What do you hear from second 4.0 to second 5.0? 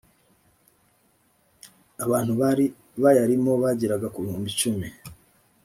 ku bihumbi icumi